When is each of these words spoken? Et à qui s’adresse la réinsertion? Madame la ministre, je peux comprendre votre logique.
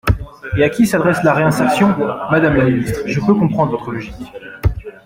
Et 0.57 0.63
à 0.63 0.69
qui 0.71 0.87
s’adresse 0.87 1.21
la 1.21 1.35
réinsertion? 1.35 1.95
Madame 2.31 2.55
la 2.55 2.63
ministre, 2.65 3.01
je 3.05 3.19
peux 3.19 3.35
comprendre 3.35 3.73
votre 3.73 3.91
logique. 3.91 4.31